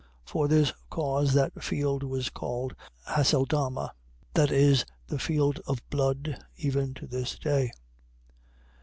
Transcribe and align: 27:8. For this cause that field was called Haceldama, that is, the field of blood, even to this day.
27:8. 0.25 0.31
For 0.31 0.47
this 0.47 0.73
cause 0.89 1.33
that 1.33 1.63
field 1.63 2.01
was 2.01 2.31
called 2.31 2.75
Haceldama, 3.07 3.91
that 4.33 4.49
is, 4.49 4.83
the 5.05 5.19
field 5.19 5.59
of 5.67 5.87
blood, 5.91 6.39
even 6.57 6.95
to 6.95 7.05
this 7.05 7.37
day. 7.37 7.71